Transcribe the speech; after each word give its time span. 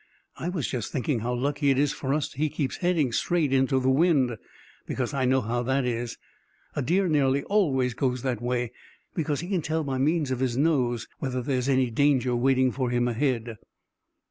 "I 0.37 0.49
was 0.49 0.67
just 0.67 0.91
thinking 0.91 1.19
how 1.19 1.35
lucky 1.35 1.69
it 1.69 1.77
is 1.77 1.93
for 1.93 2.11
us 2.11 2.33
he 2.33 2.49
keeps 2.49 2.77
heading 2.77 3.11
straight 3.11 3.53
into 3.53 3.79
the 3.79 3.91
wind. 3.91 4.35
But 4.87 5.13
I 5.13 5.25
know 5.25 5.41
how 5.41 5.61
that 5.61 5.85
is. 5.85 6.17
A 6.75 6.81
deer 6.81 7.07
nearly 7.07 7.43
always 7.43 7.93
goes 7.93 8.23
that 8.23 8.41
way, 8.41 8.71
because 9.13 9.41
he 9.41 9.49
can 9.49 9.61
tell 9.61 9.83
by 9.83 9.99
means 9.99 10.31
of 10.31 10.39
his 10.39 10.57
nose 10.57 11.07
whether 11.19 11.43
there's 11.43 11.69
any 11.69 11.91
danger 11.91 12.35
waiting 12.35 12.71
for 12.71 12.89
him 12.89 13.07
ahead." 13.07 13.57